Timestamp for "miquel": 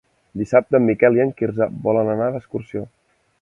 0.87-1.19